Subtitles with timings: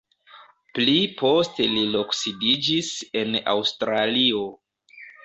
[0.77, 2.89] Pli poste li loksidiĝis
[3.21, 4.41] en Aŭstralio.